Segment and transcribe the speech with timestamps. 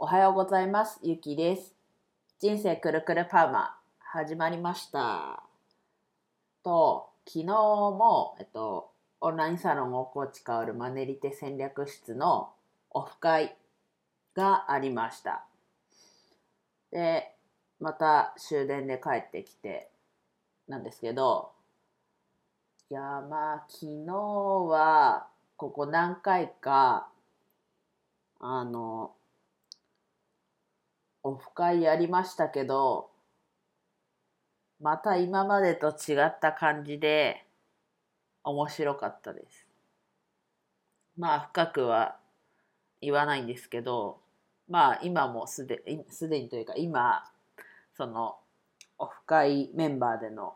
[0.00, 1.00] おはようございます。
[1.02, 1.74] ゆきです。
[2.38, 5.42] 人生くるくるパーマ始まりました。
[6.62, 12.50] と、昨日も、えっと、オンラインサロン大河内かおるマネリテ戦略室の
[12.90, 13.56] オフ会
[14.36, 15.44] がありました。
[16.92, 17.34] で、
[17.80, 19.90] また終電で帰ってきて、
[20.68, 21.50] なんですけど、
[22.88, 25.26] いやまあ昨日は
[25.56, 27.08] ここ何回か
[28.38, 29.10] あの
[31.28, 33.10] オフ会やりましたけど
[34.80, 37.44] また今までと違った感じで
[38.44, 39.66] 面白かったです。
[41.16, 42.16] まあ深くは
[43.00, 44.20] 言わないんですけど
[44.68, 47.24] まあ今もすですでにというか今
[47.96, 48.36] その
[48.98, 50.54] オフ会メンバーでの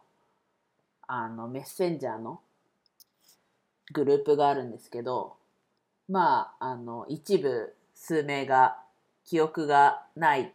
[1.06, 2.40] あのメッセンジャーの
[3.92, 5.36] グループがあるんですけど
[6.08, 8.78] まああの一部数名が
[9.24, 10.52] 記憶がない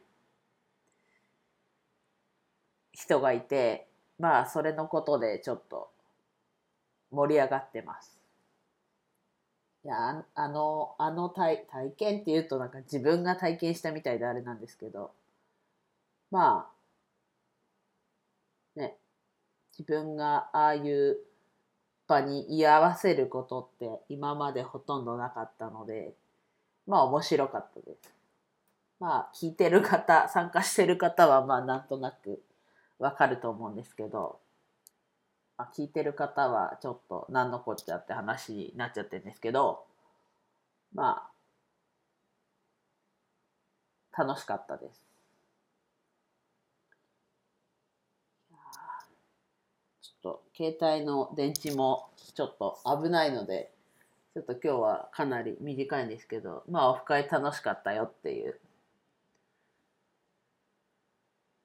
[2.97, 3.87] 人がいて
[4.19, 5.89] まあそれのことでちょっと
[7.11, 8.17] 盛り上がってます。
[9.85, 15.11] いやあのあの体体験っていうとなんか自分が体験したみたいであれなんですけど
[16.31, 16.67] ま
[18.75, 18.97] あね
[19.77, 21.17] 自分がああいう
[22.07, 26.13] 場に居合わせることって今までほとんどなかったので
[26.87, 28.11] まあ面白かったです。
[28.99, 32.41] まあ聞いてる方参加してる方はまあなんとなく
[32.99, 34.39] わかると思うんですけど、
[35.57, 39.83] まあ、聞いてる方はちょっと何のこっちゃって話になっちゃってるんですけど
[40.93, 41.29] ま
[44.13, 45.03] あ楽しかったです。
[50.01, 53.71] ちょっと携帯の電池もちょっと危ないので
[54.33, 58.59] ちょっと今日はかなり短いんですけどまあオフ会楽しかったよっていう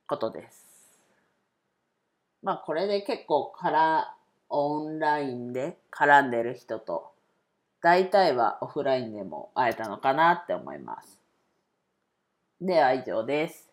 [0.06, 0.71] ことです。
[2.42, 4.14] まあこれで結構から
[4.48, 7.12] オンラインで絡んでる人と
[7.80, 11.20] 大体はオフラインでも会えたのかなって思います。
[12.60, 13.70] では以上です。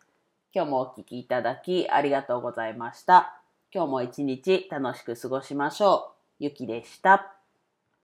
[0.52, 3.40] 今日もお聴きいただきありがとうございました。
[3.72, 6.44] 今日も一日楽しく過ごしましょう。
[6.44, 7.39] ゆきでした。